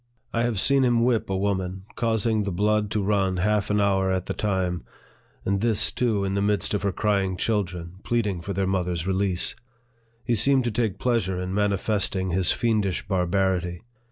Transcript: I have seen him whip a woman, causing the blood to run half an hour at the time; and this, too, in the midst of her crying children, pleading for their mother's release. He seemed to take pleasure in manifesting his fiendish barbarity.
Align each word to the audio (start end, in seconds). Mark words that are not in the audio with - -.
I 0.33 0.41
have 0.41 0.59
seen 0.59 0.81
him 0.83 1.03
whip 1.03 1.29
a 1.29 1.37
woman, 1.37 1.83
causing 1.95 2.41
the 2.41 2.51
blood 2.51 2.89
to 2.89 3.03
run 3.03 3.37
half 3.37 3.69
an 3.69 3.79
hour 3.79 4.09
at 4.11 4.25
the 4.25 4.33
time; 4.33 4.83
and 5.45 5.61
this, 5.61 5.91
too, 5.91 6.23
in 6.25 6.33
the 6.33 6.41
midst 6.41 6.73
of 6.73 6.81
her 6.81 6.91
crying 6.91 7.37
children, 7.37 7.99
pleading 8.01 8.41
for 8.41 8.51
their 8.51 8.65
mother's 8.65 9.05
release. 9.05 9.53
He 10.23 10.33
seemed 10.33 10.63
to 10.63 10.71
take 10.71 10.97
pleasure 10.97 11.39
in 11.39 11.53
manifesting 11.53 12.31
his 12.31 12.51
fiendish 12.51 13.07
barbarity. 13.07 13.83